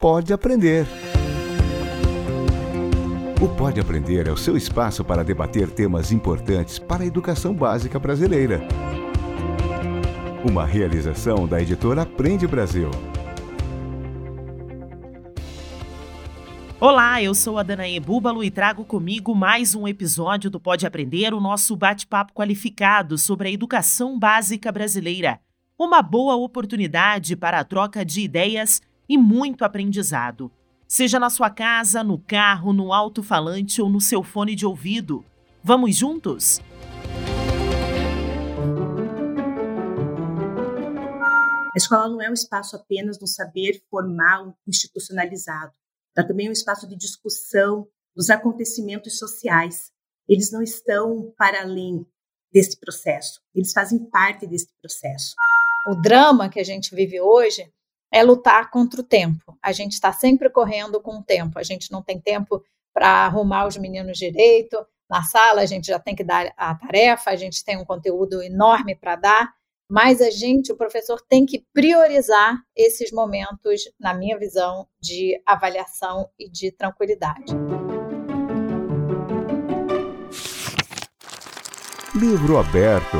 [0.00, 0.86] Pode Aprender.
[3.42, 7.98] O Pode Aprender é o seu espaço para debater temas importantes para a educação básica
[7.98, 8.60] brasileira.
[10.48, 12.92] Uma realização da editora Aprende Brasil.
[16.78, 21.34] Olá, eu sou a Danae Búbalo e trago comigo mais um episódio do Pode Aprender,
[21.34, 25.40] o nosso bate-papo qualificado sobre a educação básica brasileira.
[25.76, 30.50] Uma boa oportunidade para a troca de ideias e muito aprendizado.
[30.86, 35.24] Seja na sua casa, no carro, no alto-falante ou no seu fone de ouvido.
[35.62, 36.60] Vamos juntos?
[41.74, 45.72] A escola não é um espaço apenas no saber formal institucionalizado
[46.18, 49.92] Dá também um espaço de discussão dos acontecimentos sociais.
[50.28, 52.04] Eles não estão para além
[52.52, 55.36] desse processo, eles fazem parte desse processo.
[55.86, 57.72] O drama que a gente vive hoje
[58.12, 59.56] é lutar contra o tempo.
[59.62, 61.58] A gente está sempre correndo com o tempo.
[61.58, 62.62] A gente não tem tempo
[62.92, 64.84] para arrumar os meninos direito.
[65.08, 68.42] Na sala, a gente já tem que dar a tarefa, a gente tem um conteúdo
[68.42, 69.58] enorme para dar
[69.90, 76.28] mas a gente, o professor, tem que priorizar esses momentos, na minha visão, de avaliação
[76.38, 77.54] e de tranquilidade.
[82.14, 83.16] Livro aberto.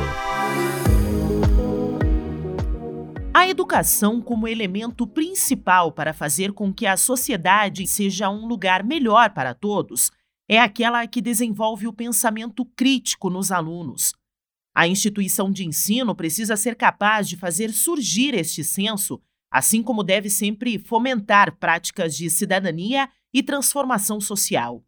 [3.39, 9.29] A educação, como elemento principal para fazer com que a sociedade seja um lugar melhor
[9.29, 10.11] para todos,
[10.45, 14.13] é aquela que desenvolve o pensamento crítico nos alunos,
[14.75, 20.29] a instituição de ensino precisa ser capaz de fazer surgir este senso, assim como deve
[20.29, 24.83] sempre fomentar práticas de cidadania e transformação social.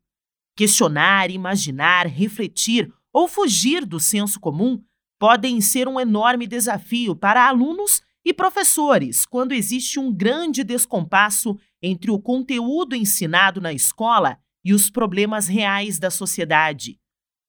[0.58, 4.84] Questionar, imaginar, refletir ou fugir do senso comum
[5.18, 12.12] podem ser um enorme desafio para alunos e professores quando existe um grande descompasso entre
[12.12, 17.00] o conteúdo ensinado na escola e os problemas reais da sociedade.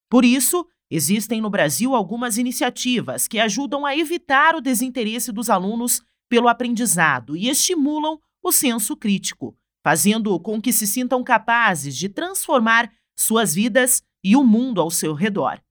[0.09, 6.03] Por isso, Existem no Brasil algumas iniciativas que ajudam a evitar o desinteresse dos alunos
[6.29, 12.93] pelo aprendizado e estimulam o senso crítico, fazendo com que se sintam capazes de transformar
[13.19, 15.63] suas vidas e o mundo ao seu redor.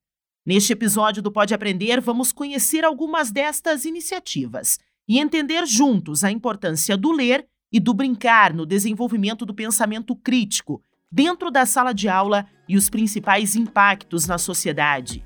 [0.44, 4.80] Neste episódio do Pode Aprender, vamos conhecer algumas destas iniciativas
[5.12, 10.82] e entender juntos a importância do ler e do brincar no desenvolvimento do pensamento crítico
[11.12, 15.22] dentro da sala de aula e os principais impactos na sociedade.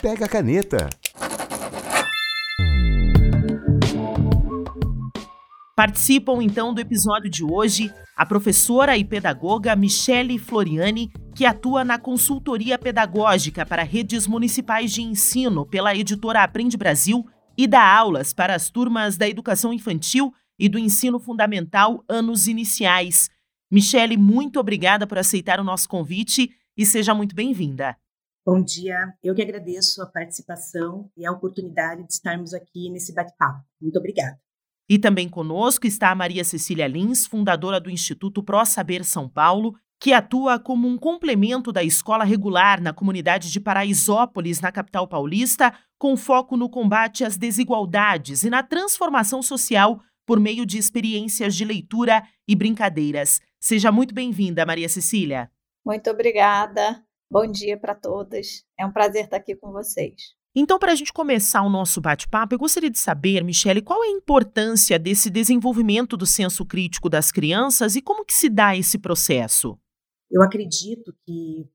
[0.00, 0.88] Pega a caneta.
[5.76, 11.98] Participam então do episódio de hoje a professora e pedagoga Michele Floriani, que atua na
[11.98, 17.26] consultoria pedagógica para redes municipais de ensino pela editora Aprende Brasil
[17.58, 23.28] e dá aulas para as turmas da educação infantil e do ensino fundamental anos iniciais.
[23.70, 27.94] Michele, muito obrigada por aceitar o nosso convite e seja muito bem-vinda.
[28.42, 33.62] Bom dia, eu que agradeço a participação e a oportunidade de estarmos aqui nesse bate-papo.
[33.78, 34.40] Muito obrigada.
[34.88, 39.74] E também conosco está a Maria Cecília Lins, fundadora do Instituto Pro Saber São Paulo,
[40.00, 45.72] que atua como um complemento da escola regular na comunidade de Paraisópolis, na capital paulista,
[45.98, 51.64] com foco no combate às desigualdades e na transformação social por meio de experiências de
[51.64, 53.40] leitura e brincadeiras.
[53.60, 55.50] Seja muito bem-vinda, Maria Cecília.
[55.84, 57.02] Muito obrigada.
[57.30, 58.64] Bom dia para todas.
[58.78, 60.34] É um prazer estar aqui com vocês.
[60.58, 64.06] Então, para a gente começar o nosso bate-papo, eu gostaria de saber, Michele, qual é
[64.06, 68.98] a importância desse desenvolvimento do senso crítico das crianças e como que se dá esse
[68.98, 69.78] processo?
[70.30, 71.68] Eu acredito que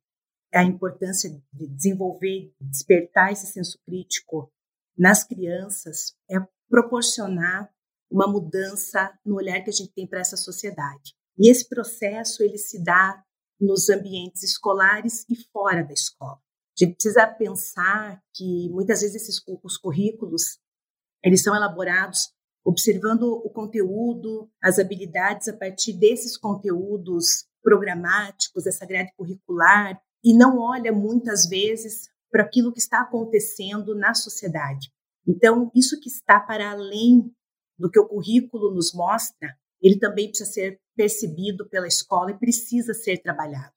[0.54, 4.52] a importância de desenvolver, despertar esse senso crítico
[4.98, 6.36] nas crianças é
[6.70, 7.74] proporcionar
[8.10, 11.16] uma mudança no olhar que a gente tem para essa sociedade.
[11.38, 13.24] E esse processo ele se dá
[13.60, 16.38] nos ambientes escolares e fora da escola.
[16.38, 20.60] A gente precisa pensar que muitas vezes esses os currículos
[21.24, 22.34] eles são elaborados
[22.64, 30.60] observando o conteúdo, as habilidades a partir desses conteúdos programáticos, essa grade curricular, e não
[30.60, 34.92] olha muitas vezes para aquilo que está acontecendo na sociedade.
[35.28, 37.32] Então, isso que está para além
[37.78, 42.94] do que o currículo nos mostra, ele também precisa ser percebido pela escola e precisa
[42.94, 43.74] ser trabalhado.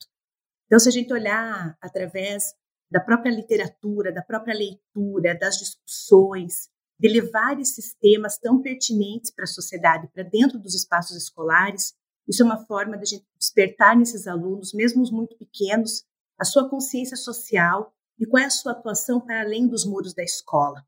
[0.67, 2.55] Então, se a gente olhar através
[2.91, 9.45] da própria literatura, da própria leitura, das discussões, de levar esses temas tão pertinentes para
[9.45, 11.95] a sociedade, para dentro dos espaços escolares,
[12.29, 16.05] isso é uma forma de a gente despertar nesses alunos, mesmo os muito pequenos,
[16.39, 20.23] a sua consciência social e qual é a sua atuação para além dos muros da
[20.23, 20.85] escola.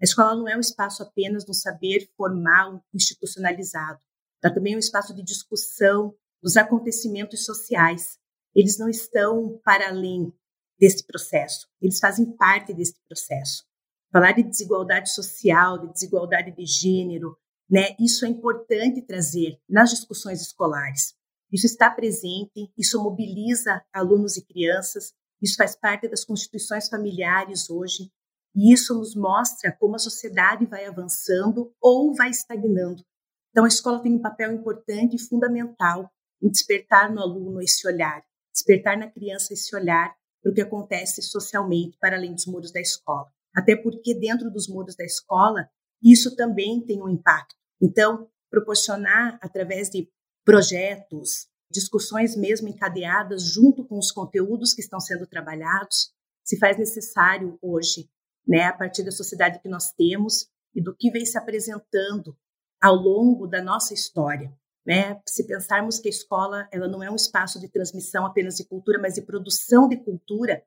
[0.00, 4.00] A escola não é um espaço apenas do saber formal, institucionalizado.
[4.42, 8.18] Ela também é um espaço de discussão dos acontecimentos sociais.
[8.54, 10.32] Eles não estão para além
[10.78, 13.64] desse processo, eles fazem parte desse processo.
[14.10, 17.36] Falar de desigualdade social, de desigualdade de gênero,
[17.70, 21.14] né, isso é importante trazer nas discussões escolares.
[21.52, 28.10] Isso está presente, isso mobiliza alunos e crianças, isso faz parte das constituições familiares hoje,
[28.54, 33.04] e isso nos mostra como a sociedade vai avançando ou vai estagnando.
[33.50, 36.10] Então, a escola tem um papel importante e fundamental
[36.42, 41.22] em despertar no aluno esse olhar, despertar na criança esse olhar para o que acontece
[41.22, 43.28] socialmente para além dos muros da escola.
[43.54, 45.68] Até porque dentro dos muros da escola,
[46.02, 47.59] isso também tem um impacto.
[47.80, 50.08] Então, proporcionar através de
[50.44, 56.12] projetos, discussões mesmo encadeadas junto com os conteúdos que estão sendo trabalhados,
[56.44, 58.10] se faz necessário hoje
[58.46, 62.36] né, a partir da sociedade que nós temos e do que vem se apresentando
[62.82, 64.52] ao longo da nossa história.
[64.84, 65.20] Né?
[65.28, 68.98] Se pensarmos que a escola ela não é um espaço de transmissão apenas de cultura,
[68.98, 70.64] mas de produção de cultura,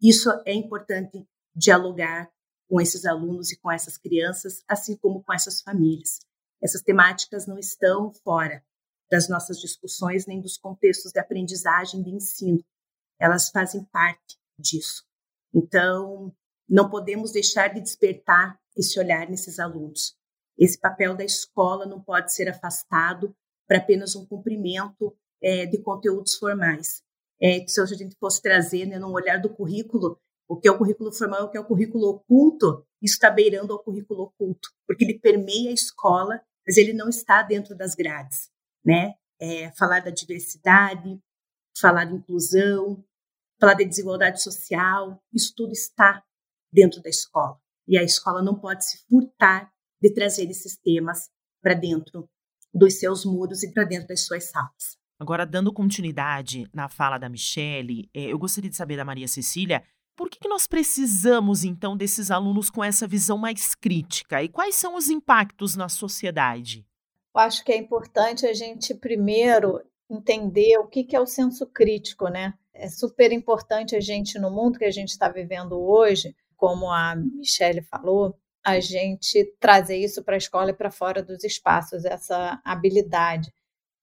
[0.00, 2.30] isso é importante dialogar
[2.68, 6.20] com esses alunos e com essas crianças, assim como com essas famílias.
[6.64, 8.64] Essas temáticas não estão fora
[9.10, 12.64] das nossas discussões nem dos contextos de aprendizagem de ensino.
[13.20, 15.04] Elas fazem parte disso.
[15.52, 16.34] Então,
[16.68, 20.16] não podemos deixar de despertar esse olhar nesses alunos.
[20.58, 23.36] Esse papel da escola não pode ser afastado
[23.68, 27.02] para apenas um cumprimento é, de conteúdos formais.
[27.40, 30.18] É, se a gente fosse trazer né, num olhar do currículo,
[30.48, 33.72] o que é o currículo formal, o que é o currículo oculto, isso está beirando
[33.72, 38.50] ao currículo oculto, porque ele permeia a escola, mas ele não está dentro das grades.
[38.84, 39.14] Né?
[39.40, 41.18] É, falar da diversidade,
[41.78, 43.04] falar de inclusão,
[43.60, 46.22] falar da desigualdade social, isso tudo está
[46.72, 47.58] dentro da escola.
[47.86, 49.70] E a escola não pode se furtar
[50.00, 51.30] de trazer esses temas
[51.62, 52.28] para dentro
[52.72, 54.98] dos seus muros e para dentro das suas salas.
[55.18, 59.82] Agora, dando continuidade na fala da Michele, é, eu gostaria de saber da Maria Cecília
[60.16, 64.74] por que, que nós precisamos, então, desses alunos com essa visão mais crítica e quais
[64.74, 66.86] são os impactos na sociedade?
[67.34, 71.66] Eu acho que é importante a gente primeiro entender o que, que é o senso
[71.66, 72.54] crítico, né?
[72.72, 77.16] É super importante a gente, no mundo que a gente está vivendo hoje, como a
[77.16, 82.60] Michelle falou, a gente trazer isso para a escola e para fora dos espaços, essa
[82.64, 83.52] habilidade.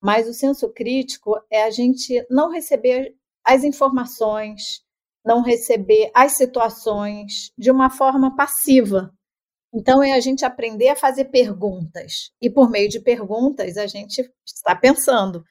[0.00, 4.82] Mas o senso crítico é a gente não receber as informações,
[5.24, 9.12] não receber as situações de uma forma passiva.
[9.74, 12.30] Então, é a gente aprender a fazer perguntas.
[12.40, 15.42] E por meio de perguntas, a gente está pensando.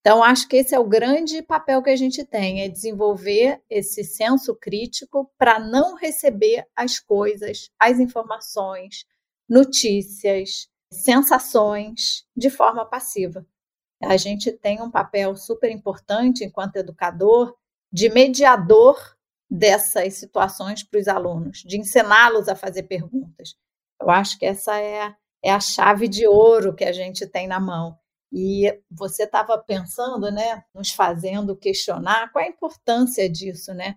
[0.00, 4.04] Então, acho que esse é o grande papel que a gente tem, é desenvolver esse
[4.04, 9.04] senso crítico para não receber as coisas, as informações,
[9.48, 13.44] notícias, sensações de forma passiva.
[14.00, 17.56] A gente tem um papel super importante enquanto educador
[17.96, 18.94] de mediador
[19.50, 23.54] dessas situações para os alunos, de ensiná-los a fazer perguntas.
[23.98, 27.58] Eu acho que essa é, é a chave de ouro que a gente tem na
[27.58, 27.96] mão
[28.30, 33.94] e você estava pensando, né, nos fazendo questionar qual a importância disso, né?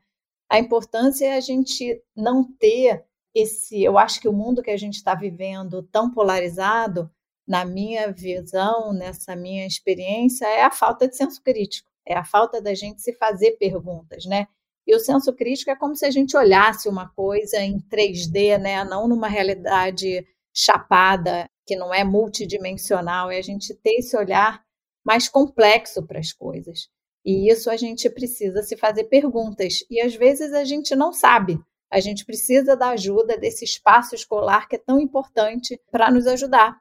[0.50, 3.04] A importância é a gente não ter
[3.36, 3.84] esse.
[3.84, 7.12] Eu acho que o mundo que a gente está vivendo tão polarizado,
[7.46, 12.62] na minha visão, nessa minha experiência, é a falta de senso crítico, é a falta
[12.62, 14.48] da gente se fazer perguntas, né?
[14.88, 18.84] E o senso crítico é como se a gente olhasse uma coisa em 3D, né?
[18.84, 24.64] Não numa realidade chapada que não é multidimensional, é a gente ter esse olhar
[25.06, 26.90] mais complexo para as coisas.
[27.24, 29.84] E isso a gente precisa se fazer perguntas.
[29.90, 31.60] E às vezes a gente não sabe.
[31.92, 36.80] A gente precisa da ajuda desse espaço escolar que é tão importante para nos ajudar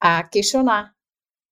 [0.00, 0.94] a questionar.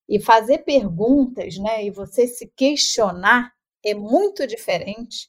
[0.08, 1.84] E fazer perguntas, né?
[1.84, 3.52] E você se questionar
[3.84, 5.28] é muito diferente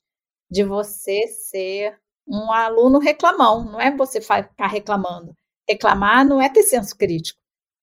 [0.49, 3.65] de você ser um aluno reclamão.
[3.65, 5.33] Não é você ficar reclamando.
[5.67, 7.39] Reclamar não é ter senso crítico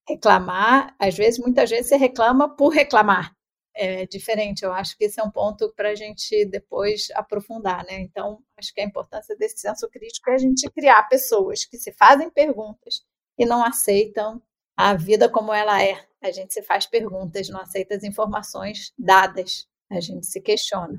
[0.09, 3.33] reclamar, às vezes, muitas vezes você reclama por reclamar.
[3.77, 7.99] É diferente, eu acho que esse é um ponto para a gente depois aprofundar, né?
[8.01, 11.93] Então, acho que a importância desse senso crítico é a gente criar pessoas que se
[11.93, 13.03] fazem perguntas
[13.37, 14.41] e não aceitam
[14.77, 16.07] a vida como ela é.
[16.25, 20.99] A gente se faz perguntas, não aceita as informações dadas, a gente se questiona.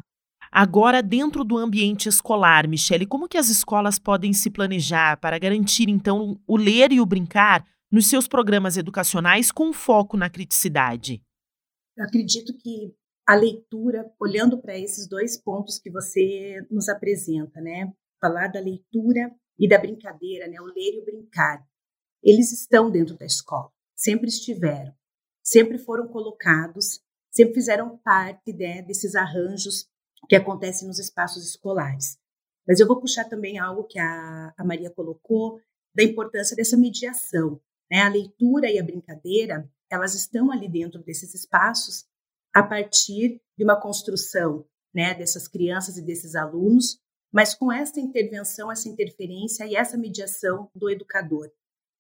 [0.52, 5.90] Agora, dentro do ambiente escolar, Michele, como que as escolas podem se planejar para garantir,
[5.90, 11.24] então, o ler e o brincar nos seus programas educacionais com foco na criticidade?
[11.98, 12.94] Eu acredito que
[13.28, 17.92] a leitura, olhando para esses dois pontos que você nos apresenta, né?
[18.22, 20.62] Falar da leitura e da brincadeira, né?
[20.62, 21.66] O ler e o brincar.
[22.24, 24.94] eles estão dentro da escola, sempre estiveram,
[25.46, 27.00] sempre foram colocados,
[27.32, 29.88] sempre fizeram parte né, desses arranjos
[30.28, 32.18] que acontecem nos espaços escolares.
[32.68, 35.62] Mas eu vou puxar também algo que a, a Maria colocou,
[35.94, 37.62] da importância dessa mediação.
[37.90, 38.02] Né?
[38.02, 42.06] A leitura e a brincadeira, elas estão ali dentro desses espaços
[42.54, 47.00] a partir de uma construção né, dessas crianças e desses alunos,
[47.32, 51.52] mas com essa intervenção, essa interferência e essa mediação do educador.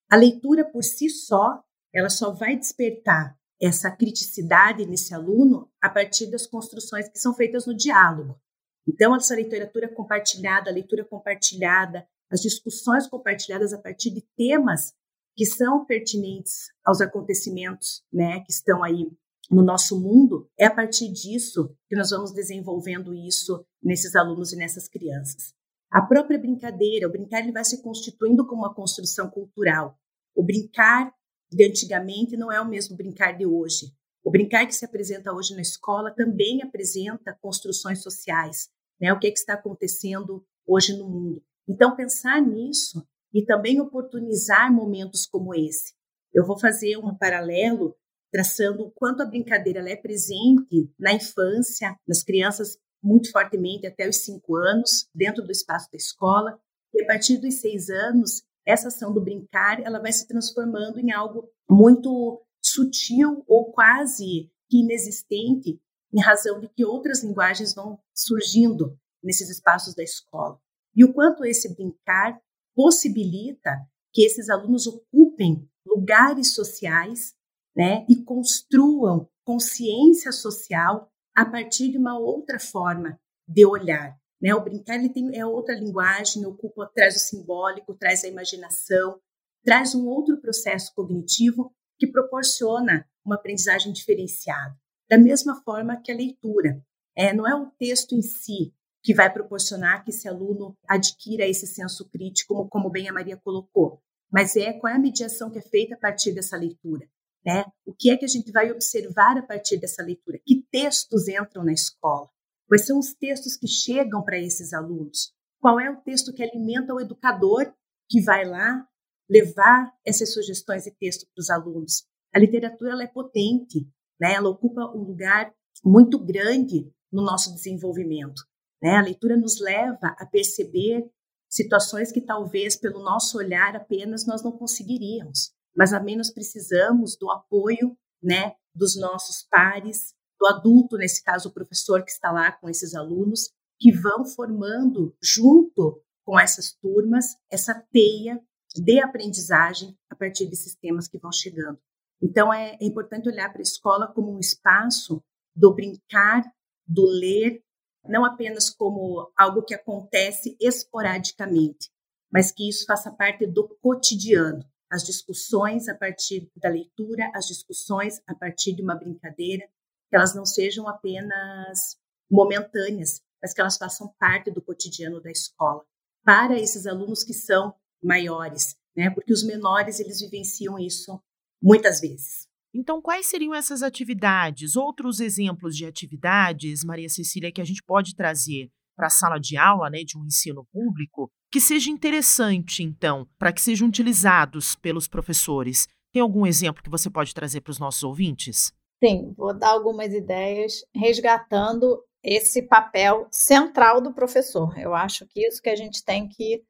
[0.10, 1.62] A leitura por si só,
[1.96, 7.66] ela só vai despertar essa criticidade nesse aluno a partir das construções que são feitas
[7.66, 8.38] no diálogo.
[8.86, 14.94] Então, essa literatura compartilhada, a leitura compartilhada, as discussões compartilhadas a partir de temas
[15.36, 19.10] que são pertinentes aos acontecimentos, né, que estão aí
[19.50, 24.58] no nosso mundo, é a partir disso que nós vamos desenvolvendo isso nesses alunos e
[24.58, 25.54] nessas crianças.
[25.90, 29.98] A própria brincadeira, o brincar ele vai se constituindo como uma construção cultural.
[30.36, 31.14] O brincar
[31.56, 33.94] de antigamente não é o mesmo brincar de hoje.
[34.22, 38.70] O brincar que se apresenta hoje na escola também apresenta construções sociais,
[39.00, 39.14] né?
[39.14, 41.42] O que, é que está acontecendo hoje no mundo.
[41.66, 45.94] Então, pensar nisso e também oportunizar momentos como esse.
[46.34, 47.96] Eu vou fazer um paralelo
[48.34, 54.18] traçando o quanto a brincadeira é presente na infância, nas crianças muito fortemente até os
[54.18, 56.60] cinco anos, dentro do espaço da escola,
[56.94, 61.12] e a partir dos seis anos, essa ação do brincar ela vai se transformando em
[61.12, 65.80] algo muito sutil ou quase inexistente,
[66.14, 70.60] em razão de que outras linguagens vão surgindo nesses espaços da escola.
[70.96, 72.40] E o quanto esse brincar
[72.74, 73.72] possibilita
[74.14, 77.36] que esses alunos ocupem lugares sociais
[77.76, 84.18] né, e construam consciência social a partir de uma outra forma de olhar.
[84.46, 84.54] Né?
[84.54, 89.20] O brincar ele tem, é outra linguagem, ocupa, traz o simbólico, traz a imaginação,
[89.64, 94.78] traz um outro processo cognitivo que proporciona uma aprendizagem diferenciada.
[95.10, 96.80] Da mesma forma que a leitura.
[97.18, 98.72] É, não é o texto em si
[99.02, 103.38] que vai proporcionar que esse aluno adquira esse senso crítico, como, como bem a Maria
[103.38, 104.00] colocou,
[104.30, 107.08] mas é qual é a mediação que é feita a partir dessa leitura.
[107.44, 107.64] Né?
[107.86, 110.40] O que é que a gente vai observar a partir dessa leitura?
[110.46, 112.30] Que textos entram na escola?
[112.68, 115.34] Quais são os textos que chegam para esses alunos?
[115.60, 117.74] Qual é o texto que alimenta o educador
[118.10, 118.88] que vai lá
[119.30, 122.06] levar essas sugestões e texto para os alunos?
[122.34, 123.88] A literatura é potente,
[124.20, 124.34] né?
[124.34, 125.54] ela ocupa um lugar
[125.84, 128.42] muito grande no nosso desenvolvimento.
[128.82, 128.98] Né?
[128.98, 131.10] A leitura nos leva a perceber
[131.50, 137.32] situações que talvez pelo nosso olhar apenas nós não conseguiríamos, mas a menos precisamos do
[137.32, 140.14] apoio, né, dos nossos pares,
[140.48, 146.02] adulto, nesse caso o professor que está lá com esses alunos, que vão formando junto
[146.26, 148.42] com essas turmas essa teia
[148.76, 151.80] de aprendizagem a partir desses temas que vão chegando.
[152.22, 155.22] Então é, é importante olhar para a escola como um espaço
[155.56, 156.44] do brincar,
[156.88, 157.64] do ler
[158.08, 161.90] não apenas como algo que acontece esporadicamente,
[162.32, 164.64] mas que isso faça parte do cotidiano.
[164.92, 169.68] As discussões a partir da leitura, as discussões a partir de uma brincadeira,
[170.16, 171.98] que elas não sejam apenas
[172.32, 175.84] momentâneas, mas que elas façam parte do cotidiano da escola.
[176.24, 179.10] Para esses alunos que são maiores, né?
[179.10, 181.22] Porque os menores eles vivenciam isso
[181.62, 182.48] muitas vezes.
[182.74, 184.78] Então, quais seriam essas atividades?
[184.78, 189.58] Outros exemplos de atividades, Maria Cecília, que a gente pode trazer para a sala de
[189.58, 195.10] aula né, de um ensino público, que seja interessante, então, para que sejam utilizados pelos
[195.10, 195.90] professores?
[196.14, 198.74] Tem algum exemplo que você pode trazer para os nossos ouvintes?
[199.04, 204.78] Sim, vou dar algumas ideias resgatando esse papel central do professor.
[204.80, 206.64] Eu acho que isso que a gente tem que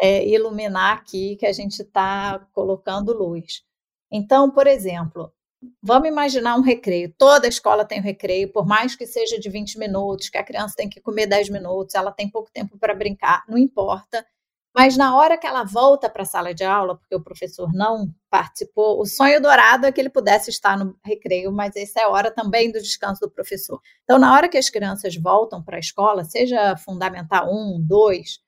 [0.00, 3.62] é, iluminar aqui, que a gente está colocando luz.
[4.10, 5.32] Então, por exemplo,
[5.82, 7.12] Vamos imaginar um recreio.
[7.16, 10.74] Toda escola tem um recreio, por mais que seja de 20 minutos, que a criança
[10.76, 14.26] tem que comer 10 minutos, ela tem pouco tempo para brincar, não importa.
[14.74, 18.12] Mas na hora que ela volta para a sala de aula, porque o professor não
[18.28, 22.08] participou, o sonho dourado é que ele pudesse estar no recreio, mas essa é a
[22.08, 23.80] hora também do descanso do professor.
[24.02, 28.40] Então, na hora que as crianças voltam para a escola, seja fundamental 1, 2,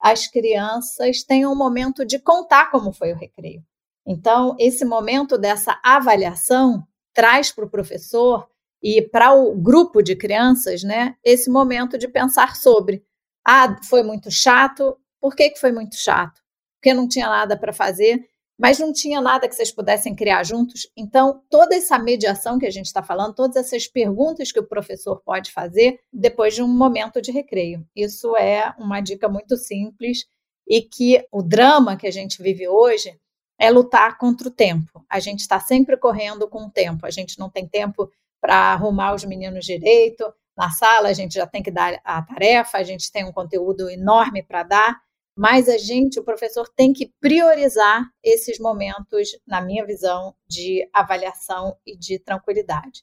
[0.00, 3.62] as crianças têm um momento de contar como foi o recreio.
[4.06, 8.48] Então, esse momento dessa avaliação traz para o professor
[8.82, 13.02] e para o grupo de crianças, né, esse momento de pensar sobre,
[13.46, 16.42] ah, foi muito chato, por que, que foi muito chato?
[16.76, 18.28] Porque não tinha nada para fazer,
[18.58, 20.86] mas não tinha nada que vocês pudessem criar juntos.
[20.94, 25.22] Então, toda essa mediação que a gente está falando, todas essas perguntas que o professor
[25.24, 27.88] pode fazer depois de um momento de recreio.
[27.96, 30.26] Isso é uma dica muito simples
[30.68, 33.18] e que o drama que a gente vive hoje
[33.58, 35.06] é lutar contra o tempo.
[35.08, 37.06] A gente está sempre correndo com o tempo.
[37.06, 38.12] A gente não tem tempo
[38.42, 40.30] para arrumar os meninos direito.
[40.54, 43.88] Na sala, a gente já tem que dar a tarefa, a gente tem um conteúdo
[43.88, 45.04] enorme para dar,
[45.36, 51.76] mas a gente, o professor, tem que priorizar esses momentos, na minha visão, de avaliação
[51.84, 53.02] e de tranquilidade.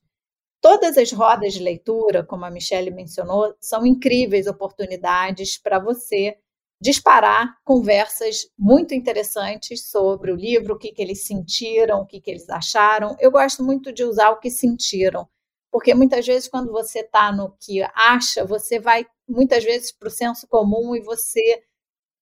[0.61, 6.38] Todas as rodas de leitura, como a Michelle mencionou, são incríveis oportunidades para você
[6.79, 12.31] disparar conversas muito interessantes sobre o livro, o que, que eles sentiram, o que, que
[12.31, 13.15] eles acharam.
[13.19, 15.27] Eu gosto muito de usar o que sentiram,
[15.71, 20.11] porque muitas vezes, quando você está no que acha, você vai muitas vezes para o
[20.11, 21.63] senso comum e você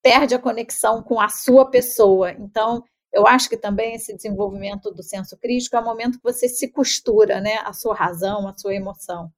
[0.01, 2.31] perde a conexão com a sua pessoa.
[2.31, 6.47] Então, eu acho que também esse desenvolvimento do senso crítico é o momento que você
[6.47, 7.57] se costura, né?
[7.63, 9.31] A sua razão, a sua emoção.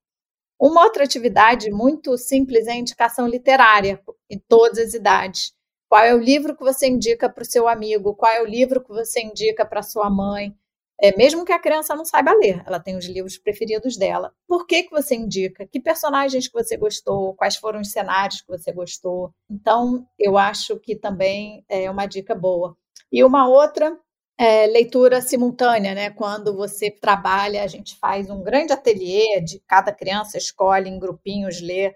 [0.60, 4.00] Uma outra atividade muito simples é a indicação literária,
[4.30, 5.54] em todas as idades.
[5.90, 8.16] Qual é o livro que você indica para o seu amigo?
[8.16, 10.56] Qual é o livro que você indica para sua mãe?
[11.04, 14.32] É, mesmo que a criança não saiba ler, ela tem os livros preferidos dela.
[14.48, 15.66] Por que, que você indica?
[15.66, 17.34] Que personagens que você gostou?
[17.34, 19.34] Quais foram os cenários que você gostou?
[19.50, 22.78] Então, eu acho que também é uma dica boa.
[23.12, 23.98] E uma outra
[24.38, 26.12] é, leitura simultânea, né?
[26.12, 31.60] Quando você trabalha, a gente faz um grande ateliê de cada criança escolhe em grupinhos
[31.62, 31.96] ler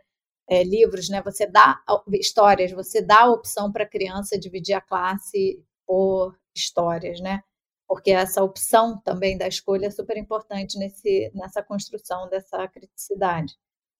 [0.50, 1.22] é, livros, né?
[1.22, 1.80] Você dá
[2.14, 7.44] histórias, você dá a opção para a criança dividir a classe por histórias, né?
[7.88, 13.54] Porque essa opção também da escolha é super importante nesse, nessa construção dessa criticidade.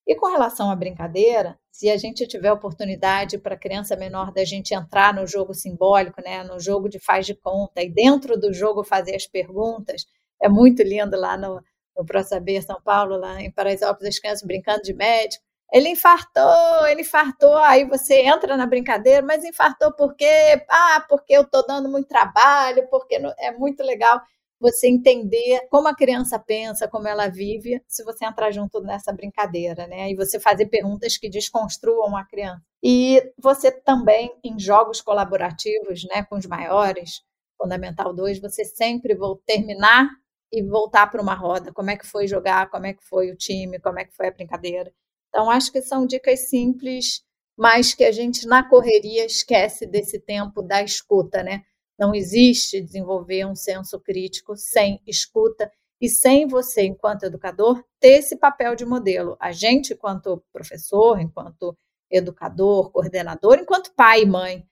[0.08, 4.74] E com relação à brincadeira, se a gente tiver oportunidade para criança menor da gente
[4.74, 8.84] entrar no jogo simbólico, né, no jogo de faz de conta, e dentro do jogo
[8.84, 10.06] fazer as perguntas,
[10.42, 11.62] é muito lindo lá no,
[11.98, 15.44] no Pro Saber São Paulo, lá em Paraisópolis, as crianças brincando de médico.
[15.74, 20.64] Ele infartou, ele infartou, aí você entra na brincadeira, mas infartou por quê?
[20.70, 24.22] Ah, porque eu estou dando muito trabalho, porque é muito legal
[24.60, 29.86] você entender como a criança pensa, como ela vive, se você entrar junto nessa brincadeira,
[29.88, 30.10] né?
[30.12, 32.62] E você fazer perguntas que desconstruam a criança.
[32.82, 37.22] E você também, em jogos colaborativos, né, com os maiores,
[37.62, 40.08] Fundamental 2, você sempre vou terminar
[40.52, 41.72] e voltar para uma roda.
[41.74, 44.28] Como é que foi jogar, como é que foi o time, como é que foi
[44.28, 44.92] a brincadeira.
[45.36, 47.22] Então, acho que são dicas simples,
[47.58, 51.62] mas que a gente, na correria, esquece desse tempo da escuta, né?
[52.00, 55.70] Não existe desenvolver um senso crítico sem escuta
[56.00, 59.36] e sem você, enquanto educador, ter esse papel de modelo.
[59.38, 61.78] A gente, enquanto professor, enquanto
[62.10, 64.66] educador, coordenador, enquanto pai e mãe,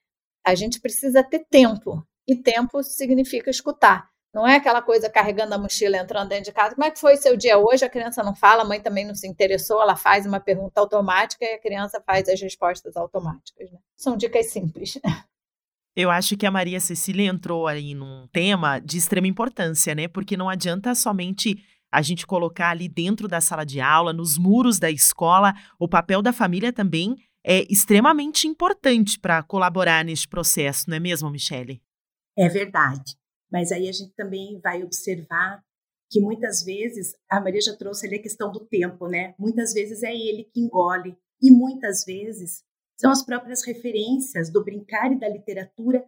[0.46, 2.08] a gente precisa ter tempo.
[2.26, 4.13] E tempo significa escutar.
[4.34, 6.74] Não é aquela coisa carregando a mochila, entrando dentro de casa.
[6.74, 7.86] Como é que foi seu dia hoje?
[7.86, 11.46] A criança não fala, a mãe também não se interessou, ela faz uma pergunta automática
[11.46, 13.72] e a criança faz as respostas automáticas.
[13.72, 13.78] Né?
[13.96, 15.00] São dicas simples.
[15.96, 20.08] Eu acho que a Maria Cecília entrou aí num tema de extrema importância, né?
[20.08, 24.80] Porque não adianta somente a gente colocar ali dentro da sala de aula, nos muros
[24.80, 27.16] da escola, o papel da família também
[27.46, 31.80] é extremamente importante para colaborar neste processo, não é mesmo, Michele?
[32.36, 33.16] É verdade.
[33.54, 35.64] Mas aí a gente também vai observar
[36.10, 39.36] que muitas vezes, a Maria já trouxe ali a questão do tempo, né?
[39.38, 42.64] Muitas vezes é ele que engole e muitas vezes
[43.00, 46.04] são as próprias referências do brincar e da literatura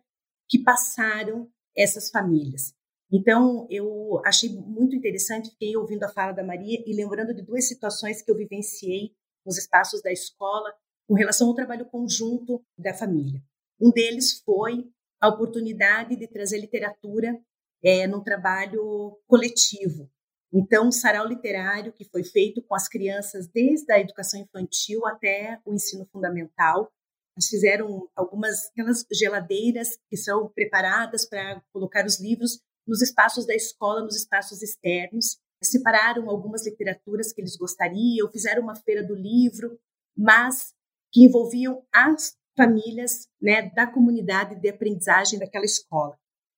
[0.50, 2.74] que passaram essas famílias.
[3.12, 7.68] Então, eu achei muito interessante, fiquei ouvindo a fala da Maria e lembrando de duas
[7.68, 9.12] situações que eu vivenciei
[9.46, 10.74] nos espaços da escola
[11.08, 13.42] com relação ao trabalho conjunto da família.
[13.80, 17.38] Um deles foi a oportunidade de trazer literatura
[17.84, 20.10] é, num trabalho coletivo.
[20.54, 25.60] Então, o sarau literário que foi feito com as crianças desde a educação infantil até
[25.66, 26.92] o ensino fundamental.
[27.36, 33.54] Eles fizeram algumas aquelas geladeiras que são preparadas para colocar os livros nos espaços da
[33.54, 35.38] escola, nos espaços externos.
[35.62, 39.78] Separaram algumas literaturas que eles gostariam, fizeram uma feira do livro,
[40.16, 40.74] mas
[41.12, 46.18] que envolviam as famílias né, da comunidade de aprendizagem daquela escola.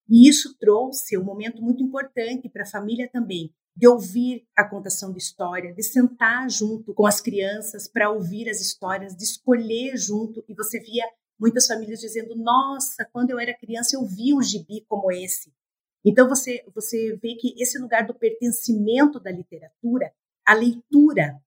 [0.09, 5.11] E isso trouxe um momento muito importante para a família também, de ouvir a contação
[5.11, 10.43] de história, de sentar junto com as crianças para ouvir as histórias, de escolher junto.
[10.47, 11.03] E você via
[11.39, 15.53] muitas famílias dizendo: Nossa, quando eu era criança eu vi um gibi como esse.
[16.03, 20.11] Então você, você vê que esse lugar do pertencimento da literatura,
[20.45, 21.37] a leitura,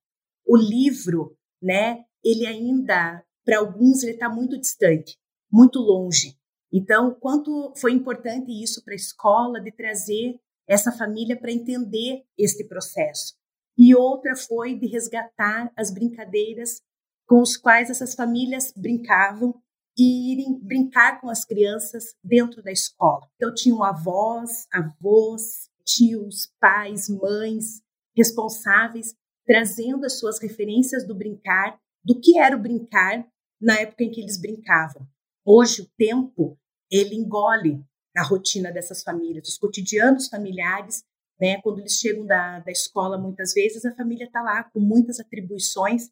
[0.45, 5.17] o livro, né, ele ainda, para alguns, ele está muito distante,
[5.51, 6.37] muito longe.
[6.71, 12.63] Então, quanto foi importante isso para a escola de trazer essa família para entender este
[12.63, 13.35] processo.
[13.77, 16.81] E outra foi de resgatar as brincadeiras
[17.27, 19.53] com os quais essas famílias brincavam
[19.97, 23.27] e irem brincar com as crianças dentro da escola.
[23.35, 27.81] Então, tinham avós, avós, tios, pais, mães
[28.15, 29.13] responsáveis,
[29.45, 33.25] trazendo as suas referências do brincar, do que era o brincar
[33.59, 35.07] na época em que eles brincavam.
[35.45, 36.57] Hoje, o tempo,
[36.89, 37.83] ele engole
[38.17, 41.03] a rotina dessas famílias, os cotidianos familiares,
[41.39, 41.61] né?
[41.61, 46.09] Quando eles chegam da, da escola, muitas vezes a família está lá com muitas atribuições.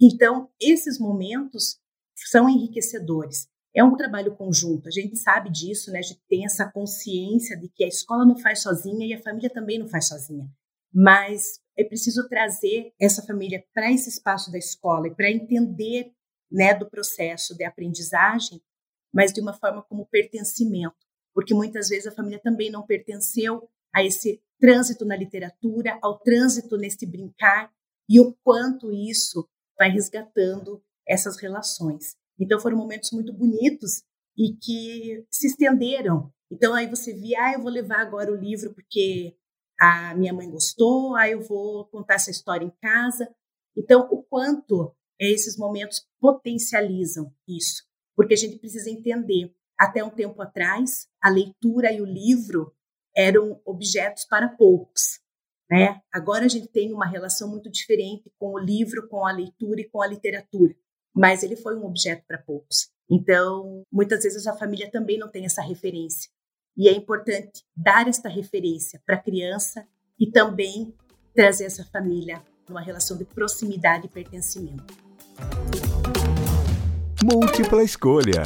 [0.00, 1.78] Então, esses momentos
[2.14, 3.48] são enriquecedores.
[3.74, 6.00] É um trabalho conjunto, a gente sabe disso, né?
[6.00, 9.48] A gente tem essa consciência de que a escola não faz sozinha e a família
[9.48, 10.46] também não faz sozinha.
[10.92, 16.12] Mas é preciso trazer essa família para esse espaço da escola e para entender,
[16.50, 18.60] né, do processo de aprendizagem,
[19.12, 20.96] mas de uma forma como pertencimento,
[21.34, 26.76] porque muitas vezes a família também não pertenceu a esse trânsito na literatura, ao trânsito
[26.76, 27.72] nesse brincar
[28.08, 32.16] e o quanto isso vai resgatando essas relações.
[32.38, 34.02] Então foram momentos muito bonitos
[34.36, 36.32] e que se estenderam.
[36.50, 39.36] Então aí você via, ah, eu vou levar agora o livro porque
[39.82, 43.28] a minha mãe gostou, ah, eu vou contar essa história em casa.
[43.76, 47.82] Então o quanto esses momentos potencializam isso,
[48.14, 49.52] porque a gente precisa entender.
[49.78, 52.72] Até um tempo atrás, a leitura e o livro
[53.16, 55.20] eram objetos para poucos.
[55.68, 56.00] Né?
[56.12, 59.88] Agora a gente tem uma relação muito diferente com o livro, com a leitura e
[59.88, 60.76] com a literatura
[61.14, 62.90] mas ele foi um objeto para poucos.
[63.10, 66.30] Então, muitas vezes a família também não tem essa referência.
[66.74, 69.86] E é importante dar esta referência para a criança
[70.18, 70.94] e também
[71.34, 74.94] trazer essa família numa relação de proximidade e pertencimento.
[77.22, 78.44] Múltipla escolha.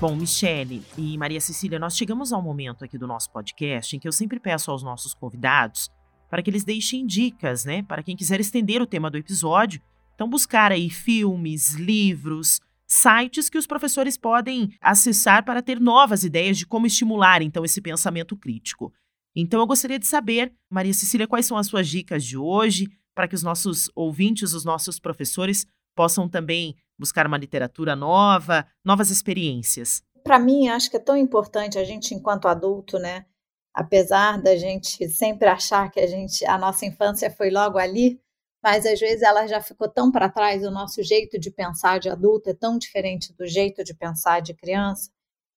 [0.00, 4.06] Bom, Michele e Maria Cecília, nós chegamos ao momento aqui do nosso podcast em que
[4.06, 5.90] eu sempre peço aos nossos convidados
[6.30, 7.82] para que eles deixem dicas, né?
[7.82, 9.82] Para quem quiser estender o tema do episódio.
[10.14, 12.60] Então, buscar aí filmes, livros,
[12.94, 17.80] sites que os professores podem acessar para ter novas ideias de como estimular, então, esse
[17.80, 18.92] pensamento crítico.
[19.34, 23.26] Então, eu gostaria de saber, Maria Cecília, quais são as suas dicas de hoje, para
[23.26, 30.02] que os nossos ouvintes, os nossos professores, possam também buscar uma literatura nova, novas experiências.
[30.22, 33.26] Para mim, acho que é tão importante a gente, enquanto adulto, né,
[33.74, 38.20] apesar da gente sempre achar que a gente a nossa infância foi logo ali,
[38.64, 42.08] mas às vezes ela já ficou tão para trás, o nosso jeito de pensar de
[42.08, 45.10] adulto é tão diferente do jeito de pensar de criança,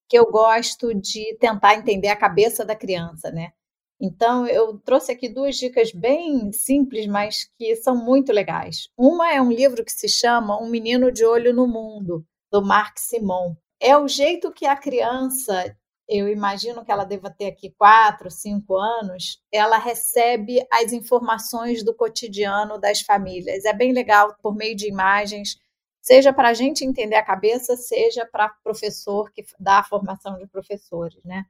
[0.09, 3.53] que eu gosto de tentar entender a cabeça da criança, né?
[3.97, 8.89] Então, eu trouxe aqui duas dicas bem simples, mas que são muito legais.
[8.97, 12.97] Uma é um livro que se chama Um Menino de Olho no Mundo, do Mark
[12.97, 13.55] Simon.
[13.79, 15.73] É o jeito que a criança
[16.07, 21.93] eu imagino que ela deva ter aqui quatro, cinco anos, ela recebe as informações do
[21.93, 23.65] cotidiano das famílias.
[23.65, 25.57] É bem legal por meio de imagens,
[26.01, 30.47] seja para a gente entender a cabeça, seja para professor que dá a formação de
[30.47, 31.43] professores, né?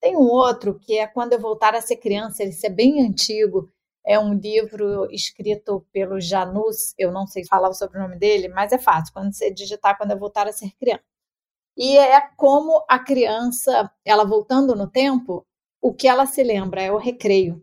[0.00, 3.70] Tem um outro que é Quando Eu Voltar a Ser Criança, ele é bem antigo,
[4.04, 8.78] é um livro escrito pelo Janus, eu não sei falar o sobrenome dele, mas é
[8.78, 11.11] fácil, quando você digitar Quando Eu Voltar a Ser Criança
[11.76, 15.46] e é como a criança, ela voltando no tempo,
[15.80, 17.62] o que ela se lembra é o recreio.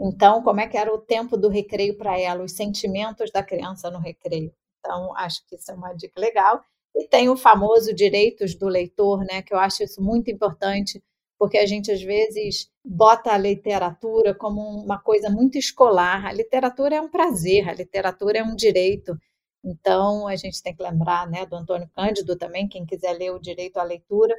[0.00, 3.90] Então, como é que era o tempo do recreio para ela, os sentimentos da criança
[3.90, 4.52] no recreio.
[4.80, 6.62] Então, acho que isso é uma dica legal.
[6.94, 11.02] E tem o famoso direitos do leitor, né, que eu acho isso muito importante,
[11.38, 16.26] porque a gente às vezes bota a literatura como uma coisa muito escolar.
[16.26, 19.16] A literatura é um prazer, a literatura é um direito.
[19.64, 23.38] Então, a gente tem que lembrar né, do Antônio Cândido também, quem quiser ler o
[23.38, 24.34] direito à leitura,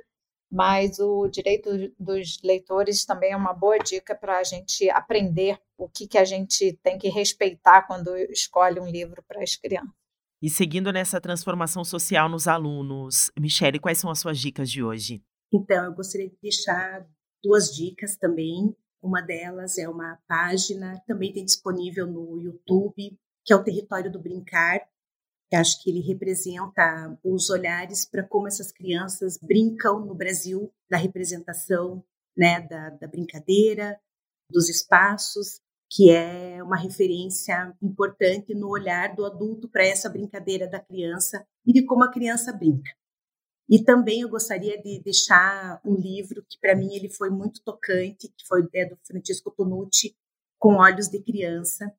[0.52, 5.90] mas o direito dos leitores também é uma boa dica para a gente aprender o
[5.90, 9.92] que, que a gente tem que respeitar quando escolhe um livro para as crianças.
[10.42, 15.24] E seguindo nessa transformação social nos alunos, Michele, quais são as suas dicas de hoje?
[15.52, 17.04] Então, eu gostaria de deixar
[17.44, 18.76] duas dicas também.
[19.02, 24.20] Uma delas é uma página, também tem disponível no YouTube, que é o Território do
[24.20, 24.82] Brincar,
[25.56, 32.04] acho que ele representa os olhares para como essas crianças brincam no Brasil, da representação
[32.38, 34.00] né, da, da brincadeira,
[34.50, 40.80] dos espaços, que é uma referência importante no olhar do adulto para essa brincadeira da
[40.80, 42.92] criança e de como a criança brinca.
[43.70, 48.28] E também eu gostaria de deixar um livro que para mim ele foi muito tocante,
[48.28, 50.16] que foi é do Francisco Tonucci,
[50.60, 51.92] Com Olhos de Criança,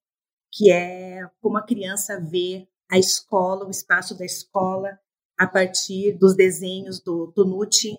[0.53, 4.99] que é como a criança vê a escola, o espaço da escola,
[5.39, 7.99] a partir dos desenhos do Tonucci,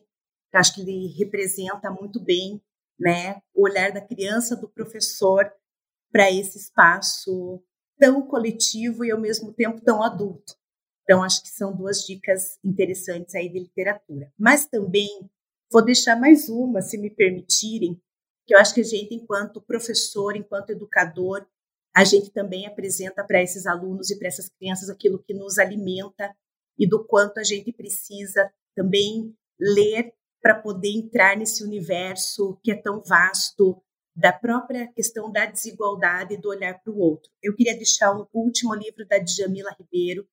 [0.50, 2.62] que acho que ele representa muito bem
[3.00, 5.52] né, o olhar da criança, do professor,
[6.12, 7.62] para esse espaço
[8.00, 10.56] tão coletivo e ao mesmo tempo tão adulto.
[11.04, 14.32] Então, acho que são duas dicas interessantes aí de literatura.
[14.38, 15.30] Mas também
[15.72, 18.02] vou deixar mais uma, se me permitirem,
[18.46, 21.46] que eu acho que a gente, enquanto professor, enquanto educador,
[21.98, 26.32] a gente também apresenta para esses alunos e para essas crianças aquilo que nos alimenta
[26.78, 32.76] e do quanto a gente precisa também ler para poder entrar nesse universo que é
[32.76, 33.82] tão vasto
[34.16, 37.32] da própria questão da desigualdade e do olhar para o outro.
[37.42, 40.28] Eu queria deixar o último livro da Djamila Ribeiro,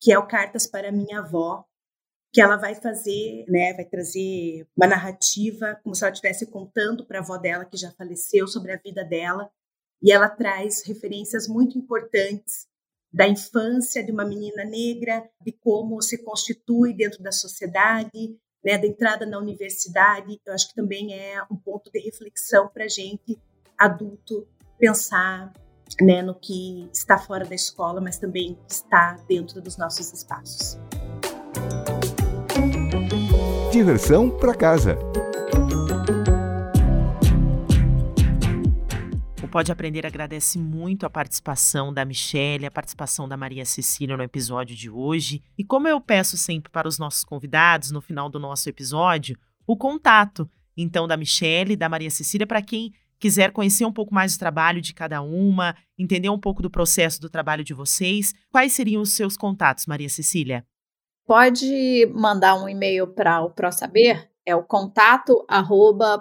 [0.00, 1.66] que é o Cartas para Minha Avó,
[2.32, 7.18] que ela vai fazer, né, vai trazer uma narrativa como se ela estivesse contando para
[7.18, 9.50] a avó dela que já faleceu sobre a vida dela,
[10.02, 12.66] e ela traz referências muito importantes
[13.12, 18.86] da infância de uma menina negra, de como se constitui dentro da sociedade, né, da
[18.86, 20.40] entrada na universidade.
[20.44, 23.38] Eu acho que também é um ponto de reflexão para a gente,
[23.78, 25.52] adulto, pensar
[26.00, 30.78] né, no que está fora da escola, mas também está dentro dos nossos espaços.
[33.70, 34.98] Diversão para casa.
[39.54, 44.74] Pode Aprender agradece muito a participação da Michelle, a participação da Maria Cecília no episódio
[44.74, 45.44] de hoje.
[45.56, 49.76] E como eu peço sempre para os nossos convidados, no final do nosso episódio, o
[49.76, 54.34] contato, então, da Michelle e da Maria Cecília, para quem quiser conhecer um pouco mais
[54.34, 58.72] do trabalho de cada uma, entender um pouco do processo do trabalho de vocês, quais
[58.72, 60.66] seriam os seus contatos, Maria Cecília?
[61.24, 66.18] Pode mandar um e-mail para o ProSaber, é o contato arroba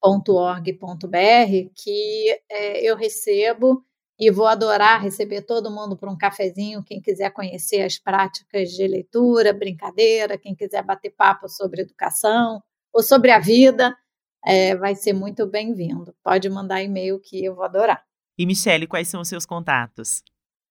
[0.00, 3.84] prosabersp.org.br, que é, eu recebo
[4.18, 8.84] e vou adorar receber todo mundo para um cafezinho, quem quiser conhecer as práticas de
[8.86, 12.60] leitura, brincadeira, quem quiser bater papo sobre educação
[12.92, 13.96] ou sobre a vida,
[14.44, 16.12] é, vai ser muito bem-vindo.
[16.22, 18.04] Pode mandar e-mail que eu vou adorar.
[18.36, 20.22] E, Michele, quais são os seus contatos?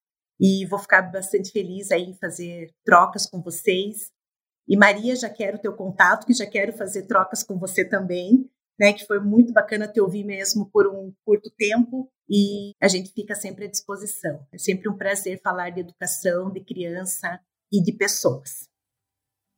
[0.41, 4.12] e vou ficar bastante feliz aí em fazer trocas com vocês.
[4.67, 8.49] E Maria, já quero teu contato, que já quero fazer trocas com você também,
[8.80, 8.91] né?
[8.91, 13.36] Que foi muito bacana te ouvir mesmo por um curto tempo e a gente fica
[13.36, 14.43] sempre à disposição.
[14.51, 17.39] É sempre um prazer falar de educação, de criança
[17.71, 18.67] e de pessoas.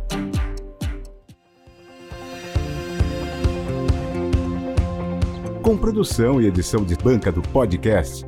[5.62, 8.26] Com produção e edição de banca do podcast.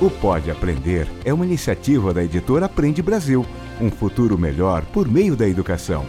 [0.00, 3.44] O Pode Aprender é uma iniciativa da editora Aprende Brasil
[3.80, 6.04] um futuro melhor por meio da educação.